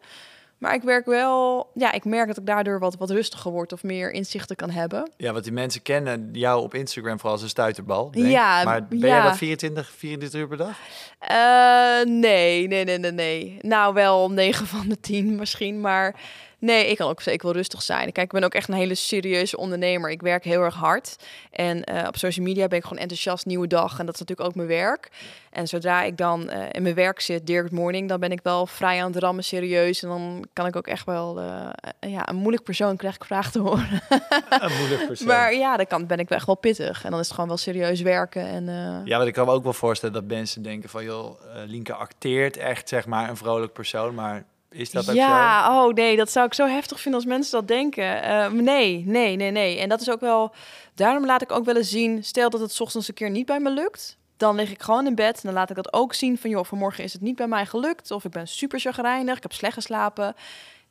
[0.58, 1.70] Maar ik werk wel...
[1.74, 5.12] Ja, ik merk dat ik daardoor wat, wat rustiger word of meer inzichten kan hebben.
[5.18, 8.10] Ja, want die mensen kennen jou op Instagram vooral als een stuiterbal.
[8.12, 9.08] Ja, Maar ben ja.
[9.08, 10.78] jij dat 24, 24 uur per dag?
[11.20, 13.58] Eh, nee, nee, nee, nee, nee.
[13.62, 16.16] Nou, wel 9 van de 10 misschien, maar...
[16.60, 18.12] Nee, ik kan ook zeker wel rustig zijn.
[18.12, 20.10] Kijk, ik ben ook echt een hele serieuze ondernemer.
[20.10, 21.16] Ik werk heel erg hard.
[21.52, 24.00] En eh, op social media ben ik gewoon enthousiast, nieuwe dag.
[24.00, 25.10] En dat is natuurlijk ook mijn werk.
[25.52, 28.10] En zodra ik dan eh, in mijn werk zit, Good Morning...
[28.10, 30.04] dan ben ik wel vrij aan het rammen, serieus.
[30.04, 31.40] En dan kan ik ook echt wel...
[31.40, 33.88] eh, ja, een moeilijk persoon krijg ik vragen te horen.
[34.50, 35.28] Een moeilijk persoon.
[35.28, 37.04] Maar ja, dan kan, ben ik wel echt wel pittig.
[37.04, 38.48] En dan is het gewoon wel serieus werken.
[38.48, 38.66] En,
[39.06, 41.04] Ja, want ik kan me ook wel voorstellen dat mensen denken van...
[41.04, 44.44] joh, Lienke acteert echt zeg maar een vrolijk persoon, maar
[44.76, 45.22] is dat ook zo?
[45.22, 48.24] ja, oh nee, dat zou ik zo heftig vinden als mensen dat denken.
[48.24, 49.80] Eh, nee, nee, nee, nee.
[49.80, 50.54] En dat is ook wel.
[50.96, 52.24] Daarom laat ik ook wel eens zien.
[52.24, 54.18] Stel dat het ochtends een keer niet bij me lukt.
[54.38, 56.50] Dan lig ik gewoon in bed en dan laat ik dat ook zien van...
[56.50, 58.12] joh, vanmorgen is het niet bij mij gelukt.
[58.12, 60.36] Of ik ben super chagrijnig, ik heb slecht geslapen.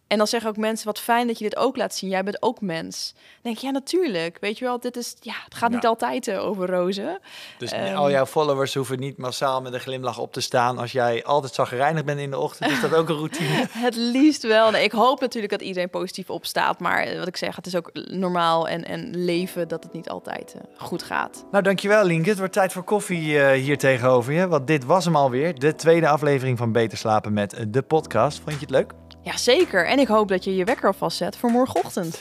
[0.06, 2.10] En dan zeggen ook mensen, wat fijn dat je dit ook laat zien.
[2.10, 3.12] Jij bent ook mens.
[3.14, 4.36] Dan denk ik, ja, natuurlijk.
[4.40, 5.14] Weet je wel, dit is...
[5.20, 7.18] Ja, het gaat niet altijd eh, over rozen.
[7.58, 7.94] Dus Ehm.
[7.94, 10.78] al jouw followers hoeven niet massaal met een glimlach op te staan.
[10.78, 13.66] Als jij altijd zagrijnig bent in de ochtend, is dat ook een routine.
[13.86, 14.70] Het liefst wel.
[14.70, 16.80] Nee, ik hoop natuurlijk dat iedereen positief opstaat.
[16.80, 20.08] Maar eh, wat ik zeg, het is ook normaal en, en leven dat het niet
[20.08, 21.44] altijd eh, goed gaat.
[21.50, 22.28] nou, dankjewel Lienke.
[22.28, 24.48] Het wordt tijd voor koffie hier tegenover je.
[24.48, 25.58] Want dit was hem alweer.
[25.58, 28.38] De tweede aflevering van Beter Slapen met de podcast.
[28.38, 28.92] Vond je het leuk?
[29.24, 29.86] Ja, zeker.
[29.86, 32.20] En ik hoop dat je je wekker alvast zet voor morgenochtend.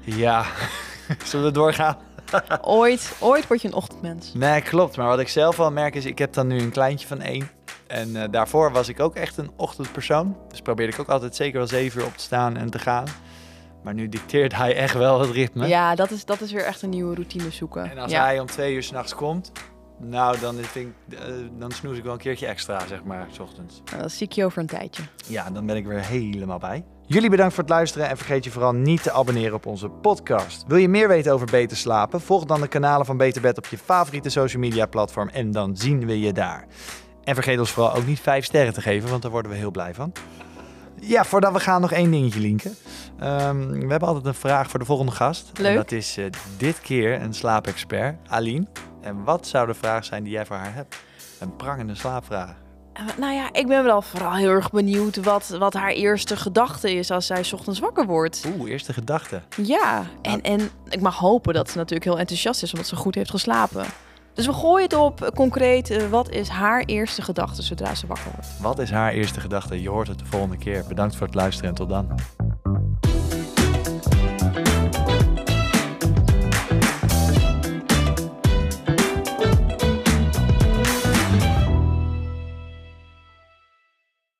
[0.00, 0.44] Ja.
[1.24, 1.96] Zullen we doorgaan?
[2.60, 4.32] Ooit, ooit word je een ochtendmens.
[4.34, 4.96] Nee, klopt.
[4.96, 7.50] Maar wat ik zelf wel merk is, ik heb dan nu een kleintje van één.
[7.86, 10.36] En eh, daarvoor was ik ook echt een ochtendpersoon.
[10.48, 13.04] Dus probeerde ik ook altijd zeker wel zeven uur op te staan en te gaan.
[13.82, 15.66] Maar nu dicteert hij echt wel het ritme.
[15.66, 17.90] Ja, dat is, dat is weer echt een nieuwe routine zoeken.
[17.90, 18.24] En als ja.
[18.24, 19.52] hij om twee uur s'nachts komt,
[20.04, 23.38] nou, dan, vind ik, eh, dan snoes ik wel een keertje extra, zeg maar, s
[23.38, 23.82] ochtends.
[23.84, 25.02] Nou, Dan zie ik je over een tijdje.
[25.26, 26.84] Ja, dan ben ik weer helemaal bij.
[27.06, 30.64] Jullie bedankt voor het luisteren en vergeet je vooral niet te abonneren op onze podcast.
[30.66, 32.20] Wil je meer weten over beter slapen?
[32.20, 35.76] Volg dan de kanalen van Beter Bed op je favoriete social media platform en dan
[35.76, 36.66] zien we je daar.
[37.24, 39.70] En vergeet ons vooral ook niet vijf sterren te geven, want daar worden we heel
[39.70, 40.12] blij van.
[41.00, 42.70] Ja, voordat we gaan nog één dingetje, Lienke.
[43.18, 45.50] Ehm, we hebben altijd een vraag voor de volgende gast.
[45.54, 45.76] En Leuk.
[45.76, 46.24] dat is eh,
[46.56, 48.66] dit keer een slaapexpert, Aline.
[49.02, 50.96] En wat zou de vraag zijn die jij voor haar hebt?
[51.40, 52.54] Een prangende slaapvraag.
[52.92, 56.94] Eh, Nou ja, ik ben wel vooral heel erg benieuwd wat, wat haar eerste gedachte
[56.94, 58.44] is als zij 's ochtends wakker wordt.
[58.58, 59.42] Oeh, eerste gedachte.
[59.62, 63.14] Ja, en, en ik mag hopen dat ze natuurlijk heel enthousiast is omdat ze goed
[63.14, 63.84] heeft geslapen.
[64.34, 65.90] Dus we gooien het op eh, concreet.
[65.90, 68.48] eh, wat is haar eerste gedachte zodra ze wakker wordt?
[68.60, 69.82] Wat is haar eerste gedachte?
[69.82, 70.84] Je hoort het de volgende keer.
[70.88, 72.14] Bedankt voor het luisteren en tot dan.